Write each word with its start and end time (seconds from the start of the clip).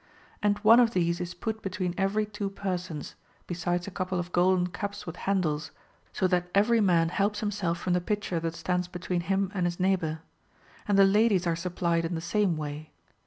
And 0.41 0.57
one 0.63 0.79
of 0.79 0.93
these 0.95 1.21
is 1.21 1.35
put 1.35 1.61
between 1.61 1.93
every 1.95 2.25
two 2.25 2.49
persons, 2.49 3.13
besides 3.45 3.85
a 3.85 3.91
couple 3.91 4.17
of 4.17 4.31
golden 4.31 4.65
cups 4.65 5.05
with 5.05 5.15
handles, 5.29 5.69
so 6.11 6.25
that 6.29 6.49
every 6.55 6.81
man 6.81 7.09
helps 7.09 7.39
himself 7.41 7.77
from 7.77 7.93
the 7.93 8.01
pitcher 8.01 8.39
that 8.39 8.55
stands 8.55 8.87
between 8.87 9.21
him 9.21 9.51
and 9.53 9.67
his 9.67 9.79
neighbour. 9.79 10.21
And 10.87 10.97
the 10.97 11.05
ladies 11.05 11.45
are 11.45 11.55
supplied 11.55 12.03
in 12.03 12.15
the 12.15 12.19
same 12.19 12.57
way. 12.57 12.91